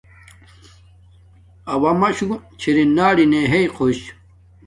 اوݳ 1.73 1.91
مَشُݸ 1.99 2.25
چھݵرَنݳ 2.59 3.07
رَنِنݺ 3.17 3.41
ہݵئ 3.51 3.65
خݸش. 3.75 3.99